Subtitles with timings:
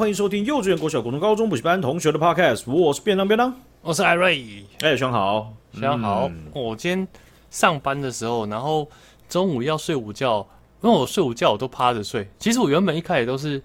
[0.00, 2.62] 欢迎收听幼稚园、国小、国中、高中补习班同学的 Podcast。
[2.72, 4.64] 我是便当便当，我是艾瑞。
[4.80, 6.26] 哎，兄好，兄好。
[6.26, 7.08] 嗯、我今天
[7.50, 8.88] 上班的时候，然后
[9.28, 10.38] 中午要睡午觉，
[10.82, 12.26] 因为我睡午觉我都趴着睡。
[12.38, 13.62] 其实我原本一开始都是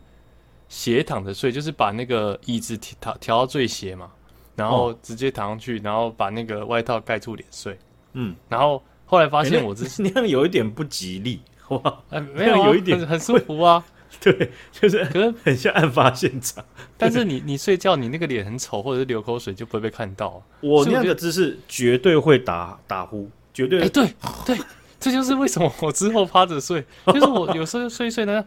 [0.68, 4.12] 斜躺着睡，就是把那个椅子调调调到最斜嘛，
[4.58, 7.80] 然后直接躺上去，然后把那个外套盖住脸睡。
[8.12, 11.40] 嗯，然后后来发现我自己 那样有一点不吉利，
[11.70, 13.82] 哇，哎，没有、啊，有一点，很舒服啊。
[14.22, 16.64] 对，就是可能很像案发现场，
[16.98, 20.42] 但是你你睡觉，你那个脸很丑，或者是流口水，就不会被看到。
[20.62, 23.82] 我那样的姿势绝对会打打呼，绝对。
[23.82, 24.14] 哎，对
[24.46, 24.58] 对，
[25.00, 28.44] 这就是为什么我之后趴着睡，就是我有时候睡一睡呢，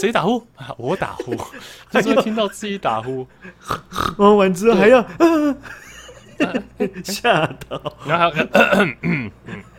[0.00, 0.46] 谁打呼？
[0.76, 1.34] 我打呼，
[1.90, 3.26] 就是会听到自己打呼。
[4.16, 5.02] 完完之后还要
[7.04, 8.48] 吓到，然后还要。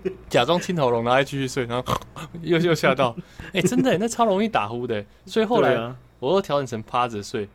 [0.28, 2.00] 假装清喉咙，然后继续睡，然后
[2.42, 3.14] 又又吓到，
[3.52, 7.48] 哎、欸，真的，那超容易打呼的，所以后来我又调整成趴着睡。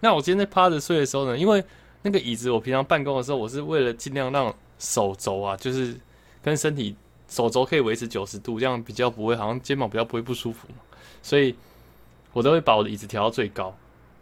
[0.00, 1.64] 那我今天在趴着睡的时候呢，因为
[2.02, 5.98] 那个椅子，我平常办公的时候，我是为了尽量让手肘啊，就是
[6.42, 6.94] 跟身体
[7.28, 10.74] 手肘可以维持九十度，这样比较不会，好像肩膀比较不会不舒服嘛，
[11.22, 11.54] 所以
[12.32, 13.74] 我都会把我的椅子调到最高。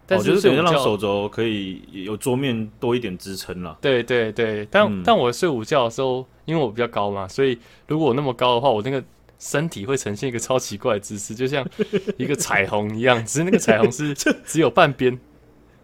[0.06, 3.78] 但是，就是让手肘可以有桌面多一点支撑了。
[3.80, 9.02] 对对对，但、嗯、但我睡午觉的时候，因为我比较高嘛，所以如果我那么高的话，我那个
[9.38, 11.66] 身体会呈现一个超奇怪的姿势，就像
[12.18, 13.24] 一个彩虹一样。
[13.24, 14.12] 只是那个彩虹是
[14.44, 15.18] 只有半边。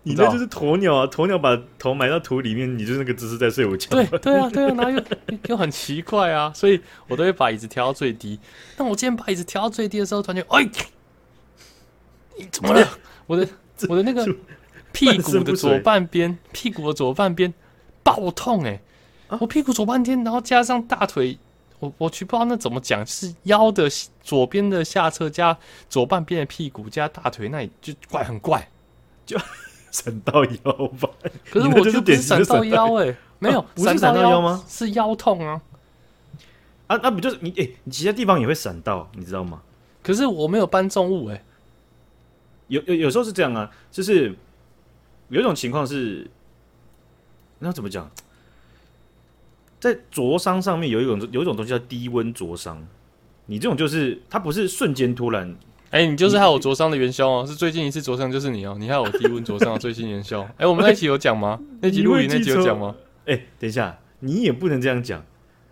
[0.04, 1.06] 你那就是鸵鸟啊！
[1.06, 3.90] 鸵鸟把头埋到土里面，你就是那个姿势在睡午觉。
[3.90, 5.02] 对对啊对啊，然后又
[5.50, 8.38] 又很奇怪啊，所以我都会把椅子调到最低。
[8.76, 10.70] 但我今天把椅子调到最低的时候，突然间，哎，
[12.38, 12.88] 你怎么了？
[13.26, 13.46] 我的。
[13.88, 14.26] 我的那个
[14.92, 17.52] 屁股的左半边，屁股的左半边
[18.02, 18.80] 爆痛哎、欸！
[19.28, 21.38] 啊、我屁股左半边，然后加上大腿，
[21.78, 23.88] 我我去不知道那怎么讲，是腰的
[24.22, 25.56] 左边的下侧加
[25.88, 28.68] 左半边的屁股加大腿，那里就怪很怪，
[29.26, 29.38] 就
[29.90, 31.08] 闪到腰吧？
[31.50, 34.64] 可是我就不是闪到腰哎、欸，没有，不是闪到腰吗？
[34.66, 35.60] 是腰痛啊！
[36.86, 37.76] 啊，那不就是你哎、欸？
[37.84, 39.60] 你其他地方也会闪到，你知道吗？
[40.02, 41.44] 可是我没有搬重物哎、欸。
[42.68, 44.34] 有有有时候是这样啊，就是
[45.28, 46.30] 有一种情况是，
[47.58, 48.10] 那怎么讲？
[49.80, 52.86] 在灼伤上面有一种有一种东西叫低温灼伤，
[53.46, 55.54] 你这种就是它不是瞬间突然，
[55.90, 60.44] 哎、欸，你就是害我灼伤的元凶哦，是最近一次灼伤就是你哦，你害我低温灼伤的最新元凶。
[60.44, 61.60] 哎、欸，我们那一集有讲吗？
[61.80, 62.96] 那集录影那集有讲吗？
[63.26, 65.24] 哎、欸，等一下，你也不能这样讲，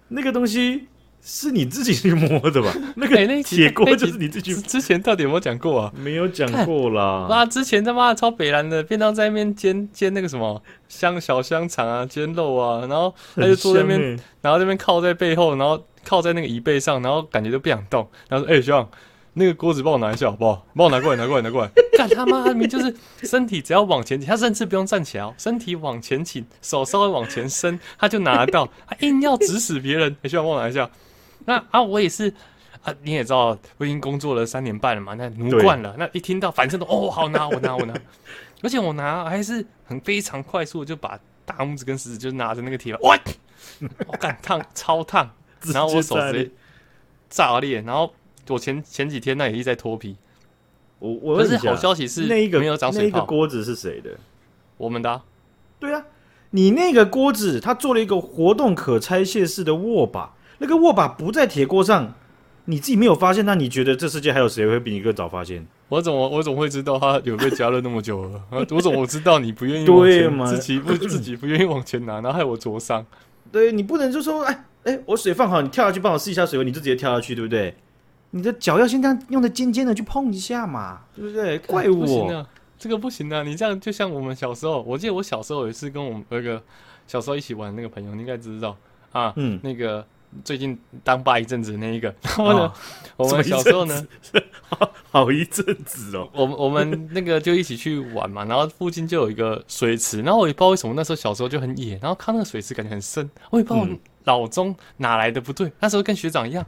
[0.08, 0.86] 那个东西。
[1.28, 2.72] 是你自己去摸的吧？
[2.94, 4.54] 那个铁锅就是你自己。
[4.54, 5.92] 之前到底有没有讲过啊？
[6.00, 7.26] 没有讲过啦。
[7.28, 18.08] 妈，之前他妈的超北蓝的便当在那边煎煎那个什么香小香肠啊，煎肉啊，然后他就坐在那边，欸、然后那边靠在背后，然后靠在那个椅背上，然后感觉都不想动。
[18.28, 18.88] 然后说：“哎、欸，学长，
[19.32, 20.64] 那个锅子帮我拿一下好不好？
[20.76, 22.94] 帮我拿过来，拿过来，拿过来。” 干他妈，明明就是
[23.24, 28.68] 身体只要往前倾，他甚至不用站起来哦，身体往前倾，手稍微往前伸，他就拿得到。
[28.86, 30.88] 他硬要指使别人，哎、欸，学长帮我拿一下。
[31.46, 32.32] 那啊，我也是
[32.82, 35.94] 啊，你也知道，我已经工作了三年半了嘛，那奴惯了。
[35.98, 37.94] 那一听到，反正都哦，好拿，我拿，我拿。
[38.62, 43.18] 而且我拿还是很非常快速，就把大拇指跟食指就拿着那个铁板，哇，
[44.06, 45.30] 我感烫，超烫。
[45.72, 46.50] 然后我手直接
[47.28, 47.80] 炸裂。
[47.82, 48.12] 然后
[48.48, 50.16] 我前前几天那也一直在脱皮。
[50.98, 53.18] 我我可是好消息是，那一个没有长水泡。
[53.18, 54.10] 那个锅子是谁的？
[54.76, 55.24] 我们的、啊。
[55.78, 56.04] 对啊，
[56.50, 60.34] 你那个锅子，它做了一个活动可拆卸式的握把。
[60.58, 62.14] 那个握把不在铁锅上，
[62.66, 65.66] 你自己没有发现，那你觉得这世界还有谁会比你更早发现？
[65.88, 68.42] 我怎么我怎么会知道它有被加热那么久了？
[68.70, 73.06] 我怎么知道你不愿意往前对自己不自己不愿意往前拿，然后害我灼伤？
[73.52, 77.74] 对，你不能就说哎哎，我水放好，你跳下去帮我试一下水温，你就直接跳下去，对不对？
[78.30, 81.56] 你的脚要先这样用的尖尖的去碰一下嘛，对不对？
[81.60, 83.44] 怪我，这个不行啊！
[83.44, 86.60] 你这样就像我们小时候，我记得我小时候有一次跟我们那个
[87.06, 88.76] 小时候一起玩那个朋友，你应该知道
[89.12, 90.04] 啊，嗯，那个。
[90.44, 92.72] 最近当爸一阵子那一个，然后呢，
[93.16, 94.06] 哦、我们小时候呢，
[94.68, 96.28] 好， 好一阵子哦。
[96.32, 103.86] 我们我们那个就一起去玩嘛，然后附近就有一个水池，然后我也不知道为什么那时候小时候就很野，然后看那个水池感觉很深，我也不知道
[104.24, 105.72] 老钟哪来的不对。
[105.80, 106.64] 那时候跟学长一样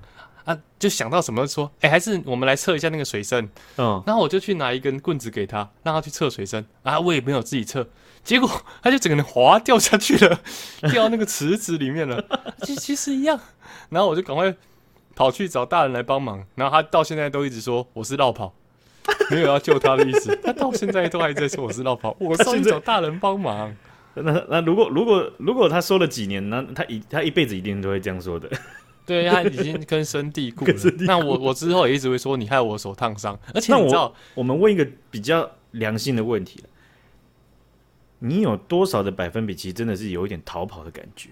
[0.48, 3.50] 啊，就想到什么说，哎、欸，还是我们来测一下那个水深。
[3.76, 7.86] 嗯，然后我就去拿一根棍子给他，让他去测水深啊，我也没有自己测。
[8.24, 8.50] 结果
[8.82, 10.40] 他就整个人滑掉下去了，
[10.90, 12.24] 掉到那个池子里面了。
[12.62, 13.38] 其其实一样。
[13.90, 14.54] 然后我就赶快
[15.14, 16.42] 跑去找大人来帮忙。
[16.54, 18.54] 然后他到现在都一直说我是绕跑，
[19.30, 20.34] 没有要救他的意思。
[20.42, 22.16] 他到现在都还在说我是落跑。
[22.18, 23.76] 我上去找大人帮忙。
[24.14, 28.50] 那那如果如果如果他说了几年，那他一他一辈子一定都会这样说的。
[29.08, 30.72] 对，他已经根深蒂固了。
[30.74, 36.62] 固，那我我之后也一直会说你害我手烫伤，而且你知道我，我们问一个比较良心的问题，
[38.18, 41.30] 你有多少的百分比其实真的是有一点逃跑的感觉？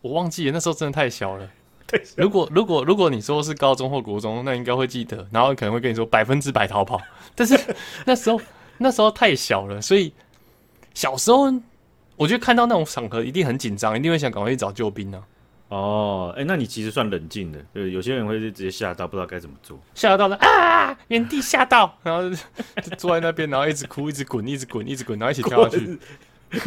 [0.00, 1.50] 我忘记了，那时候真的太小了。
[2.16, 7.00] 如果如果如果你说是高中或国中，那应该会记得，然后可能会跟你说百分之百逃跑。
[7.34, 7.58] 但是
[8.06, 8.40] 那时候
[8.76, 10.12] 那时候太小了，所以
[10.94, 11.52] 小时候
[12.14, 15.24] 我觉得看到那种场合一定很紧张，一定会想赶快去找救兵呢、啊。
[15.68, 17.58] 哦，哎、欸，那你其实算冷静的。
[17.72, 25.98] 对，有些人会直接吓到，不知道该怎么做，吓到了啊，原地吓到，然后就坐在那边，然后一直哭，一直滚，一直滚，一直滚，然后一起跳下去。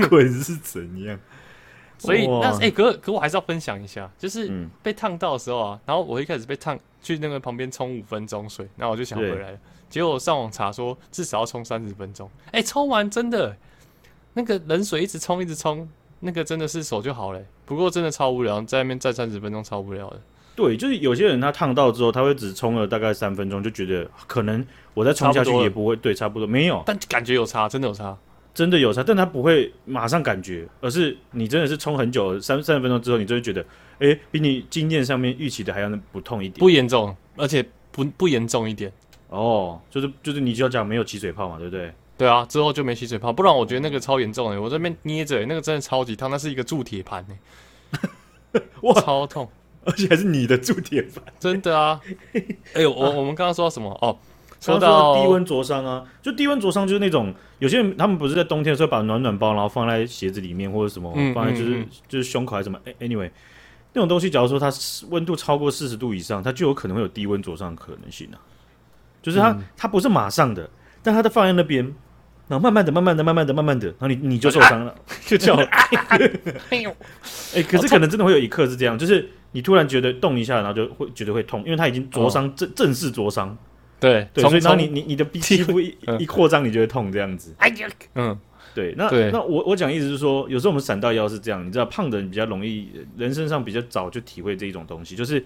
[0.07, 1.19] 滚是怎样？
[1.97, 13.55] 所以那哎、欸，可可我还是要分享一下，就是被烫到的时候啊，然后我一开始被烫，去那个旁边冲五分钟水，然后我就想回来了，结果我上网查说至少要冲三十分钟，哎、欸，冲完真的
[14.33, 15.87] 那个冷水一直冲一直冲，
[16.21, 17.41] 那个真的是手就好了。
[17.65, 20.21] 不过真的超无聊，在那边站三十分钟超无聊的。
[20.55, 28.17] 对，就是有些人他烫到之后，他会只冲了大概三分钟，就觉得可能我再冲下去也不会，对，差不多没有，但感觉有差，真的有差。
[28.53, 33.61] 真的有差，但他不会马上感觉，而是你真的是冲很久，三三十分钟之后，你就会觉得，
[33.99, 38.91] 哎、欸，比你经验上面预期的还要不痛一点，不严重，而且不不严重一点。
[39.29, 41.93] 哦，就是就是你就要讲没有起水泡嘛，对不对？
[42.21, 49.49] 对啊，之后就没洗水泡，不然我觉得那个超严重的，我这边捏着，那个真的超级烫，那是一个铸铁盘呢， 哇，超痛，
[49.85, 51.99] 而且还是你的铸铁盘，真的啊。
[52.75, 53.89] 哎呦，我我们刚刚说到什么？
[54.03, 54.15] 哦。
[54.59, 63.27] 说到低温灼伤啊，就低温灼伤就是那种有些人他们不是在冬天的时候把暖暖包然后放在鞋子里面或者什么放在就是就是胸口还是什么，anyway
[63.93, 64.71] 那种东西，假如说它
[65.09, 68.37] 温度超过四十度以上，它就有可能会有低温灼伤的可能性啊。
[69.23, 70.69] 就是它它不是马上的，
[71.01, 71.91] 但它的放在那边，
[72.51, 74.93] 然后慢慢的、慢慢的、慢慢的、慢慢的，然后你你就受伤了，
[75.25, 75.55] 就叫
[76.69, 76.93] 哎呦
[77.55, 83.57] 哎，可是可能真的会有一刻是这样，就是你突然觉得动一下，然后就会觉得会痛，因为它已经灼伤正正式灼伤。
[84.01, 87.53] 对对，所以然后你你你的皮肤一一扩张，你就会痛这样子。
[87.57, 88.37] 哎呀，嗯，
[88.75, 95.45] 对，那那我我讲意思是说，有时候我们闪到腰是这样，你知道，胖的人比较容易，人身上比较早就体会这一种东西，就是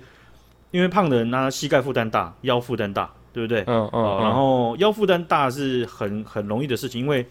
[0.72, 3.66] 因为胖的人他膝盖负担大，腰负担大，对不对？
[3.68, 4.02] 嗯嗯。
[4.22, 7.28] 然后腰负担大是很很容易的事情，因为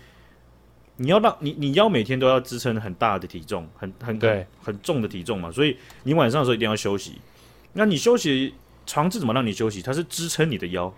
[0.96, 7.18] 你要让你你腰每天都要支撑很大的体重，很很对很重的体重嘛，所以你晚上的时候一定要休息。
[7.72, 8.54] 那你休息
[8.84, 9.80] 床是怎么让你休息？
[9.80, 10.92] 它是支撑你的腰。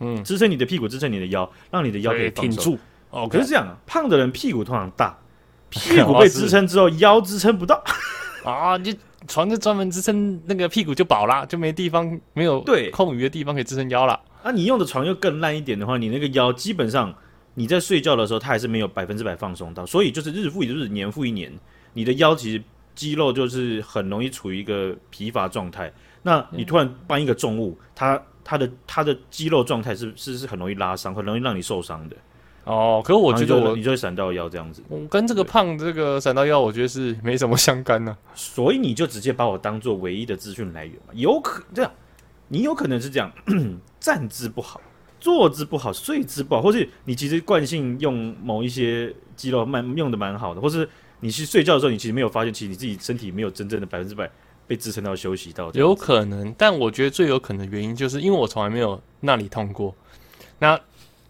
[0.00, 2.78] 嗯，支撑你的屁股，支撑你的腰，让你的腰可以挺住。
[3.10, 5.16] 哦，可是这样啊，胖的人屁股通常大，
[5.68, 7.82] 屁股被支撑之后，腰支撑不到
[8.44, 8.76] 啊。
[8.76, 8.96] 你
[9.26, 14.18] 床是专门支撑那个屁股就饱了，就没地方没有对空余的地方可以支撑腰了。
[14.42, 17.14] 啊，你用的床又更烂一点的话，你那个腰基本上
[17.54, 21.52] 你在睡觉的时候，它还是没有百分之百放松到，所以就是日复一日，年复一年，
[21.94, 22.62] 你的腰其实
[22.94, 25.92] 肌肉就是很容易处于一个疲乏状态。
[26.22, 28.20] 那你突然搬一个重物，它。
[28.50, 32.16] 它的它的肌肉状态是是是很容易拉伤，很容易让你受伤的。
[32.64, 34.82] 哦，可是我觉得我你就会闪到腰这样子。
[34.88, 38.32] 我跟这个胖这个闪到腰，我觉得是没什么相干呢、啊。
[38.34, 41.12] 所以你就直接把我当做唯一的资讯来源嘛？
[41.12, 41.92] 有可这样，
[42.48, 43.30] 你有可能是这样，
[44.00, 44.80] 站姿不好，
[45.20, 50.88] 坐姿不好，睡姿不好，或是你其实惯性用某一些肌肉蛮用的蛮好的，或是
[51.20, 54.30] 你去睡觉的时候，你其实没有发现，其实你自己身体没有真正的百分之百。
[54.68, 59.94] 被支撑到休息到有可能，但我觉得最有可能的原因就是因为我从来没有那里痛过。
[60.58, 60.78] 那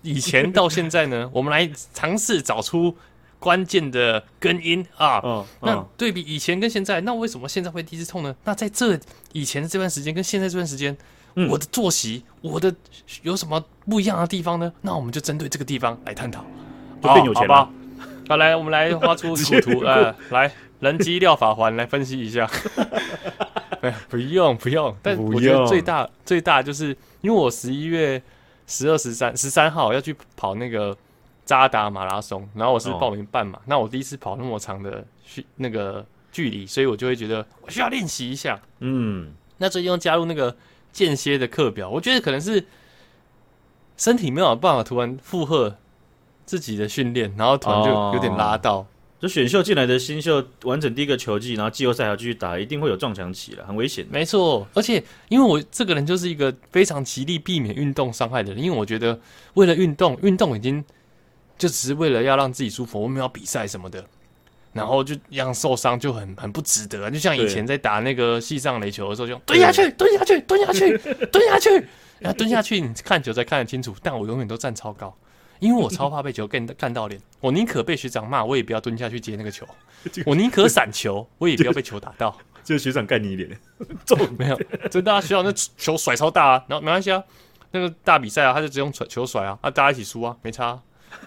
[0.02, 2.96] 以前到现在呢， 我们来尝试找出
[3.38, 5.46] 关键的根因啊。
[5.62, 8.34] 那对比以前跟现在，那为什么现在会第一次痛呢？
[8.42, 8.98] 那在这
[9.32, 10.98] 以前的这段时间跟现在这段时间，嗯、
[11.48, 12.74] 我的作息，我的
[13.22, 14.72] 有什么不一样的地方呢？
[14.80, 16.44] 那我们就针对这个地方来探讨。
[17.02, 17.54] 就变有钱了。
[17.54, 17.72] 好，
[18.28, 20.50] 好，来，我们来画出 图图，呃，来。
[20.80, 22.48] 人机料法环来分析一下，
[23.82, 28.22] 哎，不用不用，但我觉得最大最大就是因为我十一月
[28.64, 30.96] 十二十三十三号要去跑那个
[31.44, 38.60] 扎达马拉松，然后我是报名半马，哦、那我第一次跑那么长的距那个距离，所以我就会觉得我需要练习一下。
[38.78, 40.56] 嗯，那最近又加入那个
[41.06, 42.66] 间歇的课表，我觉得可能是
[43.96, 45.76] 身体没有办法突然负荷
[46.44, 48.78] 自己的训练，然后突然就有点拉到。
[48.78, 48.86] 哦
[49.20, 54.06] 就选秀进来的新秀完整第一个球季，然后季后赛还要继续打，一定会有撞墙期了，很危险。
[54.08, 59.18] 没错，而且因为我这个人就是一个非常极力避免运动伤害的人，因为我觉得
[59.54, 60.84] 为了运动，运动已经
[61.58, 64.06] 就只是为了要让自己舒服，我们要比赛什么的，
[64.78, 67.10] 然后就让受伤就很很不值得。
[67.10, 70.98] 就像以前在打那个系上垒球的时候，就蹲下去，蹲下去， 蹲下去，
[71.30, 71.70] 蹲下去，
[72.20, 73.94] 然后蹲下去，你看球才看得清楚。
[74.02, 75.14] 但我永远都站超高。
[75.60, 79.64] 因为我超怕被球干干到脸， 我宁可被学长骂，我也不要蹲下去接那个球；
[80.24, 82.36] 我宁可闪球，我也不要被球打到。
[82.62, 83.58] 就是学长干你一脸，
[84.06, 87.20] 中没有，真的啊，学长那球甩超大啊，然后没关系啊，
[87.72, 90.82] 那个大比赛啊，他就只用球甩啊，啊，大家一起输啊，没差，啊，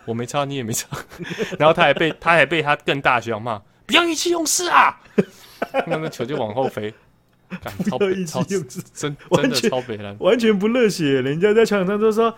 [0.06, 0.88] 我没差，你也没差，
[1.60, 5.00] 然后他还被他还被他更大学长骂，不要意气用事啊，
[5.88, 6.94] 那个球就往后飞，
[7.90, 12.36] 超超真真的超北蓝，完全不热血，人家在场上都说。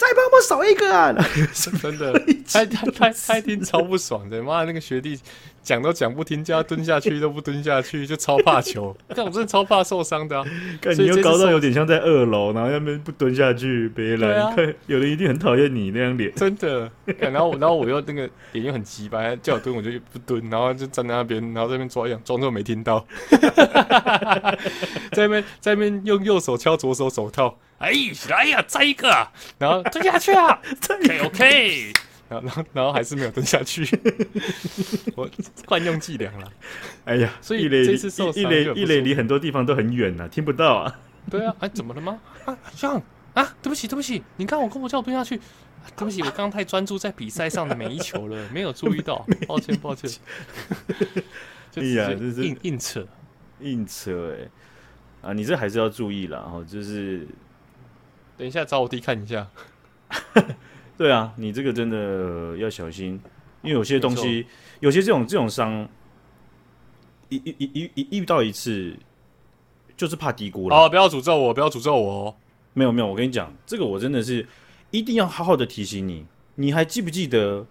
[0.00, 1.14] 再帮我守一个啊！
[1.52, 2.10] 真的，
[2.50, 5.20] 他他他他一听超不爽的，妈的那个学弟
[5.62, 8.96] 讲都讲不听，叫他蹲下去都不蹲下去，就超怕球。
[9.08, 10.42] 但我真的超怕受伤的啊！
[10.80, 16.34] 看你又高到有点像在二楼，然后那边不蹲下去，别人、啊、看有人一定很讨厌你那张脸。
[16.34, 23.06] 真的，然后然后我又那个脸又很急吧，叫我蹲我就不蹲，然后就站在那边，然后在那边抓痒，装作没听到，
[25.12, 27.54] 在那边在那边用右手敲左手手套。
[27.80, 27.92] 哎，
[28.28, 29.08] 来呀，再一个，
[29.58, 30.60] 然后蹲下去啊，
[30.92, 31.92] OK OK，
[32.28, 33.88] 然后然后然后还是没有蹲下去，
[35.16, 35.28] 我
[35.64, 36.52] 惯用伎俩了。
[37.06, 41.00] 哎呀，所以这次受伤一垒一垒离很多地方都很远呐，听不到啊。
[41.30, 42.20] 对啊，哎，怎么了吗？
[42.44, 45.38] 啊，这样啊，对不起对不起，你看我跟我叫我蹲下去，
[45.96, 50.10] 对不起，我刚刚太专注在比赛上的每一球了，没有注意到， 抱歉抱歉。
[51.76, 53.06] 哎呀，这是硬硬扯，
[53.60, 54.36] 硬扯
[55.22, 57.26] 哎，啊，你这还是要注意了哈，就是。
[58.40, 59.46] 等一下，找我弟看一下。
[60.96, 63.20] 对啊，你这个真的要小心，
[63.60, 64.46] 因为有些东西，
[64.80, 65.86] 有些这种这种伤，
[67.28, 68.96] 一一一一遇到一次，
[69.94, 70.74] 就是怕低估了。
[70.74, 72.34] 哦，不要诅咒我，不要诅咒我哦。
[72.72, 74.48] 没有没有，我跟你讲，这个我真的是
[74.90, 76.24] 一定要好好的提醒你。
[76.54, 77.66] 你还记不记得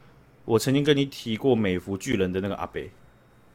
[0.46, 2.92] 我曾经跟你提过美服巨人的那个阿北？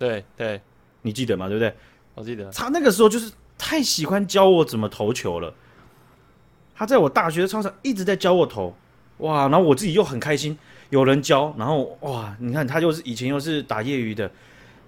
[0.00, 0.61] 对对，
[1.02, 1.47] 你记得吗？
[1.47, 1.73] 对不对？
[2.16, 2.50] 我记得。
[2.50, 5.54] 他那个时候就是太喜欢教我怎么投球了。
[6.74, 8.74] 他在我大学的操场一直在教我投，
[9.18, 9.48] 哇！
[9.48, 10.58] 然后我自己又很开心，
[10.90, 12.36] 有人教，然后哇！
[12.40, 14.28] 你看他就是以前又是打业余的，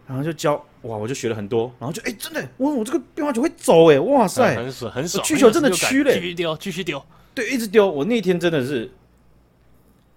[0.07, 0.97] 然后就教，哇！
[0.97, 2.75] 我就学了很多，然后就哎、欸，真的，我！
[2.75, 7.89] 我这个变化球会走，哎，哇塞，很爽很爽，曲球真的曲嘞，继续丢，继续丢，对，一直丢。
[7.89, 8.91] 我那天真的是，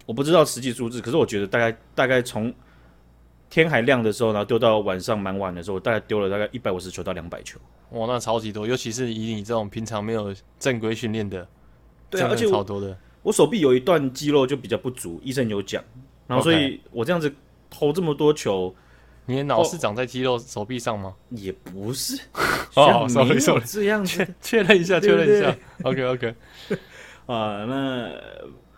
[0.07, 2.51] 我不知道实际数字，可是我觉得大概大概从
[3.47, 7.59] 天还亮的时候，然后丢到晚上蛮晚的时候，我大概丢了大概一百五十球到两百球，
[7.91, 11.47] 哇，那超级多，尤其是以你这种平常没有正规训练的。
[12.10, 15.84] 对、啊，而且我我手臂有一段肌肉就比较不足，医生有讲，
[16.25, 17.32] 然后所以我这样子
[17.70, 18.74] 投这么多球，
[19.25, 21.13] 你的脑是长在肌肉手臂上吗？
[21.30, 22.20] 也不是，
[22.75, 26.36] 哦，手臂手这样确，确认一下，确认一下，OK OK，
[27.28, 28.10] 啊，那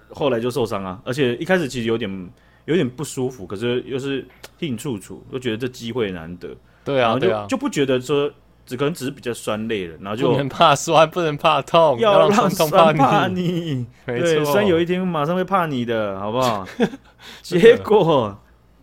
[0.09, 2.29] 后来就受伤啊，而且一开始其实有点
[2.65, 4.27] 有点不舒服，可是又是
[4.59, 6.49] 硬处处，又觉得这机会难得，
[6.83, 8.31] 对啊，对啊，就不觉得说。
[8.71, 12.97] 只可能只是比较酸累了，然后就不能怕酸，不能怕痛，要让酸怕你。
[12.97, 16.65] 怕你 对，酸有一天马上会怕你的，好不好？
[17.43, 18.39] 结果，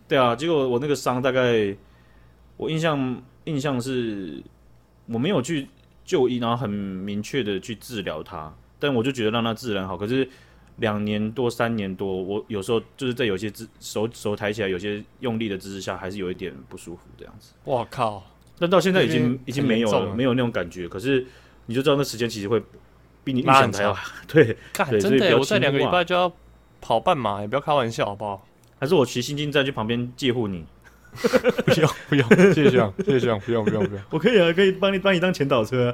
[0.07, 1.75] 对啊，结果我那个伤大概，
[2.55, 4.43] 我印象印象是，
[5.07, 5.67] 我没有去
[6.05, 9.97] 就医，然后很明确的去治疗它，但我就觉得让它自然好。
[9.97, 10.29] 可是
[10.75, 17.53] 两年多、三年多，我有时候就是在有些姿手手抬起来有些用力的姿势下，还是有一点不舒服这样子。
[17.63, 18.23] 我靠！
[18.59, 20.87] 但到现在已经已经没有了，没有那种感觉。
[20.87, 21.25] 可是
[21.67, 22.61] 你就知道那时间其实会
[23.23, 23.97] 比你预想还要
[24.27, 24.57] 对。
[24.89, 26.31] 对，真的，我在两个礼拜就要
[26.81, 28.45] 跑半马，也不要开玩笑，好不好？
[28.79, 30.65] 还是我骑新金站去旁边借护你？
[31.65, 34.03] 不用不用，谢谢学长，谢谢学长，不用不用不用。
[34.11, 35.93] 我可以啊，可以帮你帮你当前导车。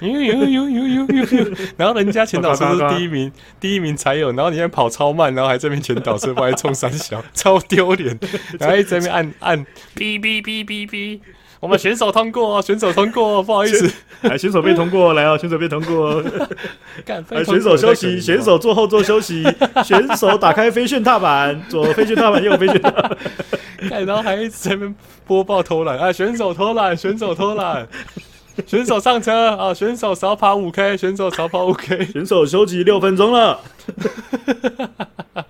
[0.00, 8.16] 有有有有有有，然后人家前导车是第一名，第一名才有，然后你现在跑超慢，然后还这边前导车，不还冲三小，超丢脸。
[8.60, 9.66] 然后一直在那边按按，
[9.96, 11.20] 哔哔哔哔哔。
[11.60, 16.22] 我们选手通过，选手通过， 不好意思，来 选手被通过，来哦，选手被通过，
[17.30, 19.42] 来选手休息，选手坐后座休息，
[19.84, 23.18] 选手打开飞旋踏板， 左飞旋踏板，右飞旋踏板，
[24.06, 24.94] 然后还一直在那边
[25.26, 27.88] 播报偷懒，啊，选手偷懒，选手偷懒，
[28.64, 33.58] 选手上车啊，选手少跑五 K，选手少跑五 K，选手休息六分钟了，
[35.34, 35.44] 啊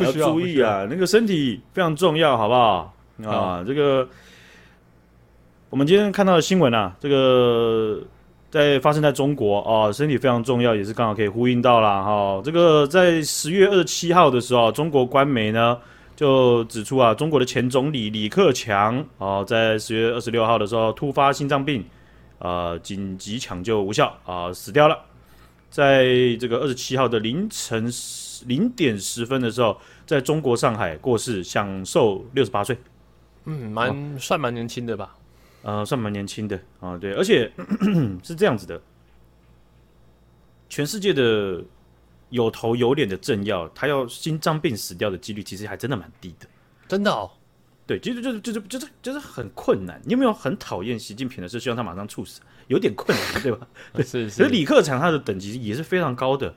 [0.00, 2.92] 要注意啊，那个身体非常重要，好不好？
[3.24, 4.08] 啊，这个。
[5.68, 8.00] 我们今天看到的新闻啊，这个
[8.50, 12.40] 在发生在中国啊，身体非常重要，也是刚好可以呼应到了哈。
[12.44, 15.76] 这个在十月二十七号的时候，中国官媒呢
[16.14, 21.84] 就指出啊，中国的前总理李克强啊，在十月二十六号的时候突发心脏病，
[22.38, 24.96] 啊，紧急抢救无效啊，死掉了。
[25.68, 26.06] 在
[26.40, 27.90] 这个二十七号的凌晨
[28.46, 32.78] 零点十分的时候，在中国上海过世，享寿六十八岁。
[33.46, 35.12] 嗯，蛮算蛮年轻的吧。
[35.66, 37.50] 呃，算蛮年轻的啊，对，而且
[38.22, 38.80] 是这样子的，
[40.68, 41.60] 全世界的
[42.30, 46.46] 有头有脸的政要，他要心脏病死掉的几率其实还真的蛮低的，
[46.86, 47.28] 真的哦，
[47.84, 50.00] 对，其实就是就是就是就是很困难。
[50.04, 52.40] 你有没有很讨厌习近平的是希望他马上猝死？
[52.68, 53.66] 有点困难，对吧？
[53.92, 54.36] 对，是是。
[54.36, 56.54] 所以李克强他的等级也是非常高的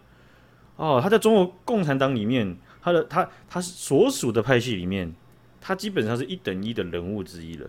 [0.75, 0.99] 哦。
[1.01, 5.11] 他在中国共产党里面，他的他他所属的派系里面，
[5.59, 7.67] 他基本上是一等一的人物之一了。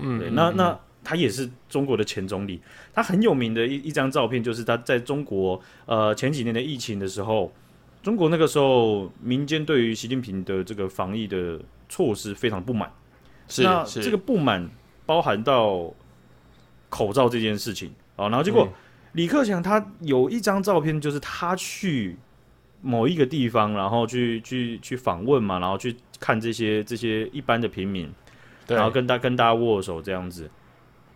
[0.00, 2.60] 嗯，对，那那他也是中国的前总理。
[2.92, 7.52] 他很有名的一一张照片，就是他在中国呃前几年的疫情的时候，
[8.02, 12.90] 中国那个时候民间对于习近平的这个防疫的措施非常不满。
[13.48, 14.68] 是，那这个不满
[15.06, 15.92] 包含到
[16.88, 17.92] 口罩这件事情。
[18.16, 18.68] 啊，然后结果
[19.12, 22.16] 李克强他有一张照片，就是他去
[22.82, 28.08] 某一个地方，然后去去去访问嘛，然后去看这些这些一般的平民，
[28.76, 30.50] 然后跟大跟大家握手这样子。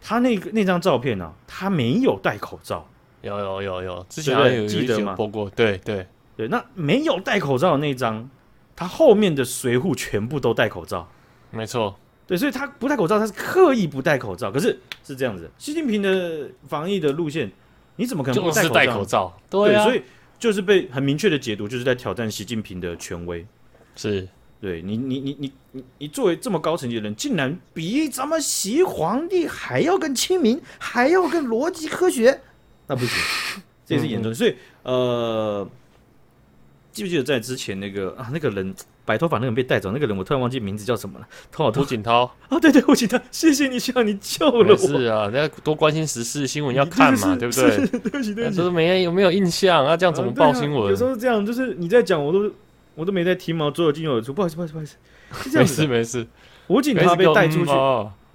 [0.00, 2.86] 他那个那张照片呢，他没有戴口罩，
[3.22, 5.14] 有有有有，之前有记得吗？
[5.14, 6.06] 播过，对对
[6.36, 8.28] 对，那没有戴口罩的那张，
[8.76, 11.08] 他后面的随扈全部都戴口罩，
[11.50, 11.96] 没错。
[12.26, 14.50] 对，所以他不戴口罩，他是刻意不戴口罩。
[14.50, 17.52] 可是是这样子，习近平的防疫的路线，
[17.96, 18.68] 你怎么可能不戴口罩？
[18.68, 20.02] 就是戴口罩，对啊，对，所以
[20.38, 23.46] 就是被很明确的解读，就是在挑战习近平的权威。
[23.94, 24.26] 是，
[24.60, 32.40] 对你，你，你，你，你，你作为这么高层级的人，竟然比咱们习皇帝还要更亲民，还要更逻辑科学，
[32.86, 34.34] 那不行，这也是严重的。
[34.34, 35.68] 所以，呃，
[36.92, 38.74] 记不记得在之前那个啊，那个人？
[39.06, 41.28] 白头发那个人被带走，那个人我突然忘记名字叫什么了。
[41.52, 44.76] 头胡锦涛啊，对对，胡锦涛，谢谢你，希望你救了我。
[44.78, 47.76] 是啊，大家多关心时事新闻要看嘛，对不对？
[47.86, 48.56] 对不起，对不起。
[48.56, 49.94] 说没有没有印象啊？
[49.94, 50.88] 这样怎么报新闻？
[50.88, 52.50] 有时候是这样，就是你在讲，我都
[52.94, 54.32] 我都没在提毛，左耳进右耳出。
[54.32, 55.58] 不好意思，不好意思，不好意思。
[55.58, 56.26] 没事没事。
[56.66, 57.72] 胡锦涛被带出去，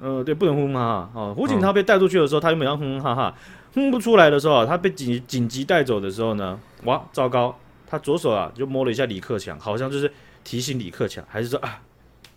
[0.01, 1.33] 嗯，对，不能哼哈哈啊。
[1.33, 3.35] 胡锦涛被带出去的时候，他原本要哼哼哈哈，
[3.73, 10.11] 哼不出来的时候，他被紧紧急带走的时候呢，哇，糟糕，他左手啊就摸了一下李克强，好像就是。
[10.41, 11.81] 提醒李克强，还是说啊，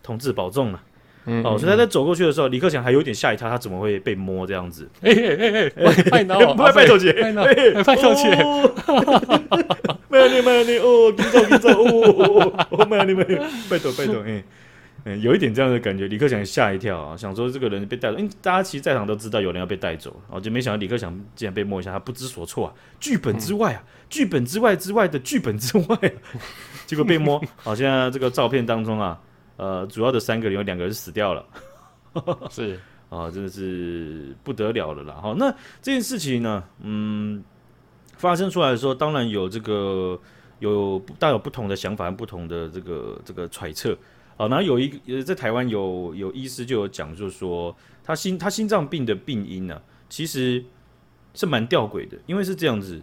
[0.03, 0.83] 同志保重了。
[1.25, 4.87] 嗯，嗯，哦，所以他在走过去的时候，李克强还有点吓一跳，他怎么会被摸这样子？
[5.03, 9.92] 哎哎哎哎，拜托， 拜拜托姐，拜托姐，没有你，没 有
[10.41, 14.43] 你，哦，紧走紧走，哦哦，没有你，没有，拜托拜托，哎。
[15.05, 26.39] 嗯，有一点这样的感觉，李克强吓一跳啊，想说这个人被带走，因为大家其实在场都知道有人要被带走，然后就没想到李克强竟然被摸一下，他不知所措啊，剧本之外啊，剧、本之外之外的剧本之外、啊，
[26.87, 29.21] 结果被摸，好，现在这个照片当中啊，
[29.57, 31.45] 呃，主要的三个人有两个人死掉了，
[32.49, 35.51] 是啊，真的是不得了了啦，好，那
[35.83, 37.43] 这件事情呢，嗯，
[38.23, 40.17] 发生出来的时候，当然有这个
[40.61, 43.99] 有大有不同的想法和不同的这个这个揣测。
[44.37, 50.65] 啊，然后有一个呃，在台湾有有医师就有讲，就是说他心他心脏病的病因呢、啊，其实
[51.35, 53.03] 是蛮吊诡的，因为是这样子。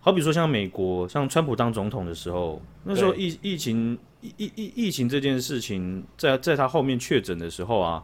[0.00, 8.02] 好比说像美国，像川普当总统的时候，那时候疫疫情疫疫疫疫情这件事情，在在他后面确诊的时候啊，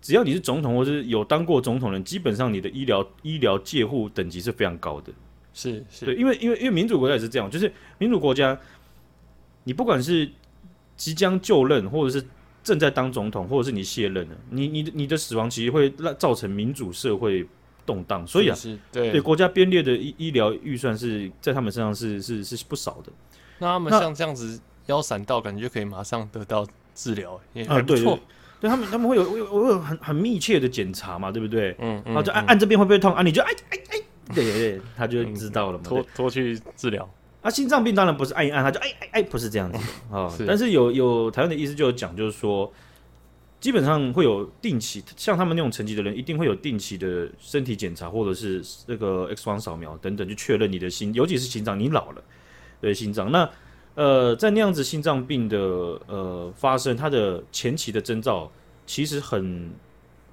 [0.00, 5.12] 只要你是总统或是有当过总统的人，基本上你的医疗医疗介护等级是非常高的。
[5.52, 8.56] 是是，对，因为因为因为民主国家也是这样，就是民主国家，
[9.64, 10.30] 你不管是
[10.96, 12.24] 即将就任，或者是
[12.62, 17.44] 正在当总统，或者是你卸任了，你你的你的死亡其实会让造成民主社会
[17.84, 23.10] 动荡，所以啊，是是对对国家编列的医医疗预算是在他们身上是是是不少的。
[23.58, 28.04] 那他们像这样子腰闪到，感觉就可以马上得到治疗，也还不错。
[28.04, 28.20] 对，对，
[28.60, 31.76] 对他们他们会有会有，会有很很密切的检查嘛，对不对？
[31.78, 33.22] 嗯，嗯然后就按按这边会不会痛啊？
[33.22, 34.00] 你就哎哎哎，
[34.34, 37.08] 对对对，他就知道了嘛，拖拖去治疗。
[37.40, 39.78] 啊，心脏病当然不是按一按他就哎哎哎，不是这样子
[40.10, 40.32] 哦。
[40.46, 42.72] 但是有有台湾的医师就有讲，就是说，
[43.60, 52.22] 基本上会有定期，像他们那种层级的人，一定会有定期的身体检查，或者是那个 X 光扫描等等，去确认你的心，尤其是心脏，你老了，
[52.80, 53.30] 对心脏。
[53.30, 53.48] 那
[53.98, 55.58] 呃，在那样子心脏病的
[56.06, 58.48] 呃发生，它的前期的征兆，
[58.86, 59.72] 其实很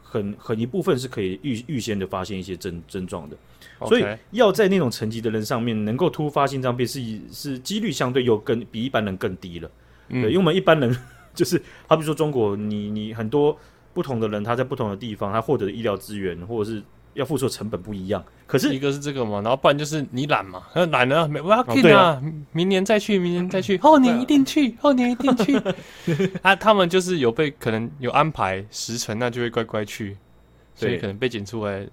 [0.04, 3.36] 很很一部分是可以预预先的发现一些症症状的。
[3.88, 7.02] 所以要在那种层级的人上面能够突发心脏病是
[7.32, 9.72] 是几率相对又更比一般人更低了，
[10.10, 10.96] 嗯、对，因为我们一般人
[11.34, 13.58] 就是，好比说中国，你你很多
[13.96, 16.84] 不同的人，他在不同的地方，他获得的医疗资源或者是
[17.16, 18.24] 要付出的成本不一样。
[18.46, 25.60] 可是一个是这个嘛，然后不然就是你懒嘛，懒了没，我要去啊，明年再去，明年再去， 后年一定去，后年一定去。
[26.44, 30.16] 啊，他们就是有被可能有安排时辰，那就会乖乖去，
[30.76, 31.88] 所以可能被检出来。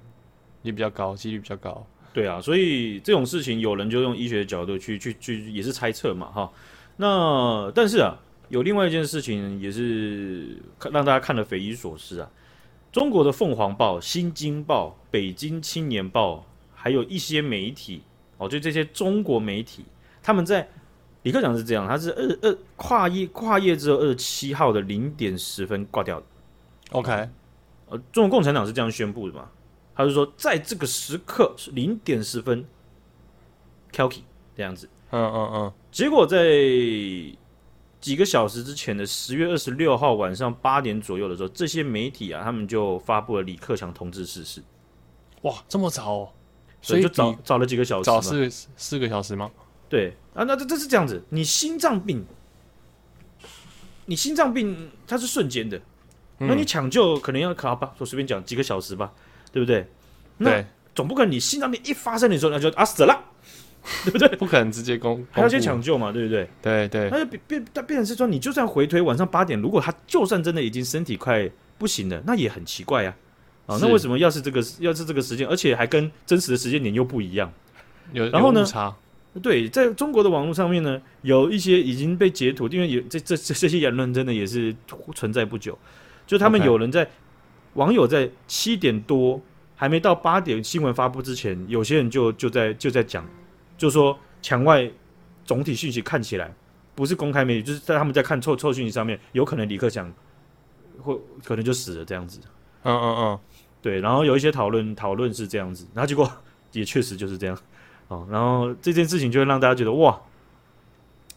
[0.64, 1.84] 也比较高，几率比较高。
[2.14, 6.52] 对啊，所以这种事情，有人就用医学的角度去去去，也是猜测嘛，哈。
[6.96, 8.14] 那但是啊，
[8.48, 10.56] 有另外一件事情也是
[10.92, 12.30] 让大家看得匪夷所思啊。
[12.92, 18.02] 中国的凤凰报、新京报、北京青年报，还有一些媒体
[18.36, 19.86] 哦，就这些中国媒体，
[20.22, 20.68] 他们在
[21.22, 26.26] 李克强是这样，他是二二跨夜跨夜之后二十七号的零点十分挂掉的。
[26.90, 27.10] OK，
[27.88, 29.48] 呃，中国共产党是这样宣布的嘛？
[29.94, 32.62] 他是说在这个时刻是零点十分
[33.90, 34.20] ，Kelky
[34.54, 34.88] 这样子。
[35.10, 35.72] 嗯嗯嗯。
[35.90, 36.38] 结果在
[38.02, 44.60] 几个小时之前的十月二十六号晚上八点左右的时候，这些媒体啊，他们就发布了李克强同志逝世。
[45.42, 46.28] 哇，这么早哦？
[46.82, 49.48] 所以就早早了几个小时，早四四个小时吗？
[49.88, 52.26] 对啊，那这这是这样子，你心脏病，
[54.06, 55.78] 你心脏病它是瞬间的，
[56.40, 59.12] 嗯、那你抢救可能要卡吧，我随便讲几个小时吧，
[59.52, 59.86] 对不对？
[60.38, 63.22] 那总不可能你心脏病一发生的时候那就啊死了，
[64.04, 64.28] 对不对？
[64.36, 66.48] 不可能直接攻， 还要先抢救嘛，对不对？
[66.62, 73.14] 对对，那就变变，但变成是说，你就算回推晚上八点，如果他就算真的已经身体快不行了，那也很奇怪呀。
[73.66, 77.52] 啊，那为什么要是这个要是这个时间，而且还跟真实的时间点又不一样？
[78.12, 78.64] 有然后呢？
[79.42, 84.74] 对，在中国的网络上面呢，有一些已经被截图，因为有这这这这些言论真的也是
[85.14, 85.78] 存在不久。
[86.26, 87.08] 就他们有人在.
[87.74, 89.40] 网友在七点多
[89.74, 93.26] 还没到八点新闻发布之前，有些人就就在就在讲，
[93.82, 94.88] 就说墙外
[95.44, 96.54] 总体讯息看起来
[96.94, 100.08] 不是公开媒体，就是在他们在看臭臭讯息上面，有可能李克强
[101.00, 102.38] 会可能就死了这样子。
[102.84, 103.40] 嗯嗯嗯，
[103.80, 106.30] 对，然后有一些讨论讨论是这样子，然后结果
[106.70, 107.58] 也确实就是这样。
[108.06, 110.16] 哦，然后这件事情就会让大家觉得哇，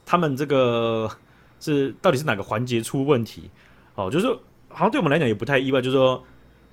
[0.05, 1.10] 他们这个
[1.60, 3.49] 是到底是哪个环节出问题？
[3.95, 4.27] 哦，就是
[4.69, 6.23] 好像对我们来讲也不太意外，就是说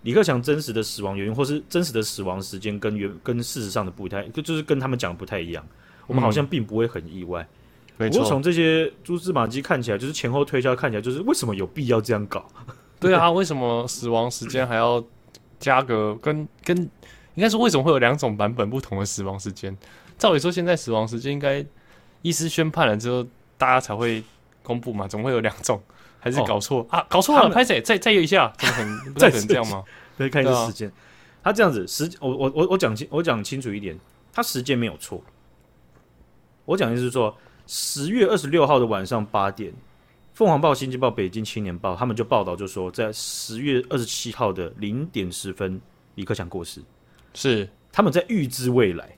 [0.03, 5.65] 李克强真实的死亡原因，或是真实的死亡时间跟原跟事实上的不太，就就是跟他们讲的不太一样。
[6.07, 7.47] 我们好像并不会很意外。
[7.97, 12.45] 不过从这些蛛丝马迹看起来，就是前后推敲看起来，就是为什么有必要这样搞？
[12.99, 15.03] 对啊，为什么死亡时间还要
[15.59, 16.91] 加个跟跟？
[17.35, 19.75] 应该说，为什么会有两种版本不同的死亡时间？
[20.19, 21.65] 照理说，现在死亡时间应该
[22.21, 24.23] 医师宣判了之后，大家才会
[24.63, 25.09] 公布嘛？
[25.09, 25.81] 怎么会有两种？
[26.23, 27.07] 还是搞错、哦、啊？
[27.11, 27.49] 搞错了！
[27.49, 27.83] 拍谁？
[27.83, 28.99] 再再有一下，怎么可能？
[29.13, 29.83] 不太可能这样吗？
[30.17, 30.89] 可以看一下时间。
[30.89, 30.93] 啊、
[31.43, 33.99] 他这样子时，我我我我讲清，我讲清楚一点，
[34.33, 35.21] 他时间没有错。
[36.65, 39.73] 我讲的是说，十月二十六号的晚上八点，
[40.33, 45.81] 凤凰报、新京报、北京青年报他们就报道，就说在十月二十七号的零点十分，
[46.15, 46.81] 李克强过世。
[47.35, 49.17] 是他们在预知未来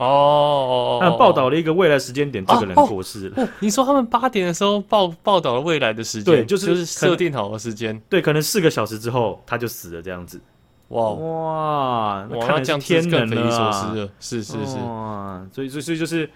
[0.00, 3.48] 哦，他们报道了一个未来时间点，这个人过世了。
[3.60, 10.40] 你说他们八点的时候报报道了未来的时间，对，就是就是设定好的时间，对，可能四个小时之后他就死了，这样子。
[10.88, 11.10] 哇。
[11.10, 16.28] 哇，那看来这样天人了，是是是，哇，所以所以所以就是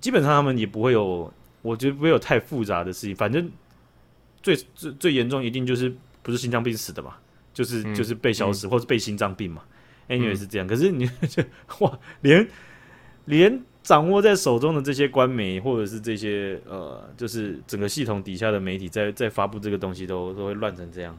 [0.00, 3.50] 基本上他们也不会有，我觉得不会有太复杂的事情，反正
[4.42, 7.16] 最最最严重一定就是不是心脏病死的嘛。
[7.52, 9.60] 就是就是被消失，嗯、或者被心脏病嘛
[10.10, 10.66] ，anyway 是这样。
[10.66, 11.42] 嗯、可是你就
[11.80, 12.46] 哇，连
[13.24, 21.18] 连掌握在手中的这些官媒，或者是这些呃，就是整个系统底下的媒体在，在在发布这个东西都，都都会乱成这样，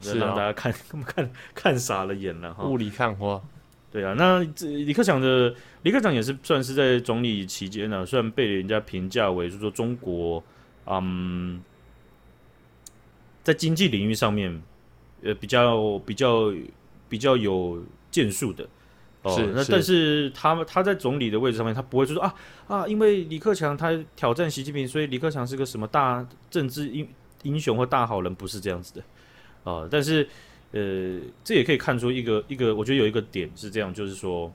[0.00, 2.64] 是让大家看、 哦、看看傻了眼了哈。
[2.64, 3.42] 雾里看花，
[3.90, 4.14] 对啊。
[4.16, 10.44] 那这李克强的李克强也是算是在总理期间呢，虽然被人家评价为就是说中国
[10.86, 11.60] 嗯，
[13.42, 14.62] 在经济领域上面。
[15.22, 16.52] 呃，比较比较
[17.08, 17.82] 比较有
[18.16, 18.66] 建树的
[19.20, 22.34] 哦，是那但是他们他在总理的位置上面，他不会就说啊
[22.66, 27.06] 啊，因为李克强他挑战习近平，所以李克强是个什么大政治英
[27.42, 29.02] 英雄或大好人，不是这样子的
[29.64, 29.86] 哦。
[29.90, 30.26] 但是
[30.72, 34.50] 呃，这也可以看出一个一个，我觉得有一个点是这样，就是说。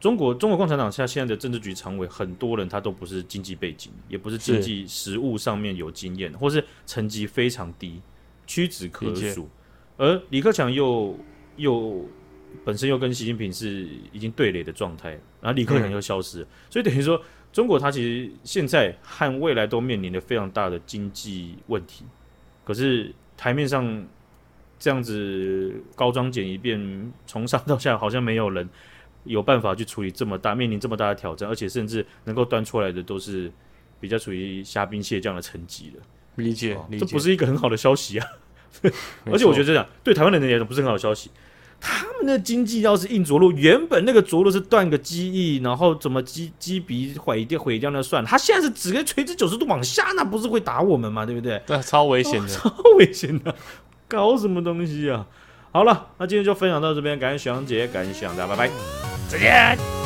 [0.00, 8.00] 中国中国共产党下现在的政治局常委，很多人他都不是经济背景，也不是经济实务上面有经验，或是成绩非常低。
[8.46, 9.46] 屈指可数，
[10.00, 11.14] 而李克强又
[11.56, 12.08] 又
[12.64, 15.10] 本身又跟习近平是已经对垒的状态，
[15.42, 22.06] 然后李克强又消失，嗯、所以等于说中国它其实现在和未来都面临着非常大的经济问题。
[22.64, 24.06] 可是台面上
[24.78, 28.66] 这样子高装简一遍，从上到下好像没有人
[29.24, 33.52] 有办法去处理这么大面临这么大的挑战，而且甚至能够端出来的都是
[34.00, 36.02] 比较属于虾兵蟹将的层级了。
[36.36, 38.26] 理解，哦、这不是一个很好的消息啊！
[39.30, 41.30] 而且我觉得这样对台湾人来讲不是很好消息。
[41.82, 48.28] 他们的经济要是硬着陆，原本那个着陆是断个机翼，然后怎么机机鼻毁掉毁掉那算了。
[48.28, 51.24] 他现在是直接垂直九十度往下，那不是会打我们吗？
[51.24, 51.58] 对不对？
[51.66, 53.54] 对，超危险的，哦， 超危险的，
[54.06, 55.26] 搞什么东西啊？
[55.72, 58.70] 好了，那今天就分享到这边，感谢小杨姐，感谢小杨大家，拜拜，
[59.28, 59.99] 再见。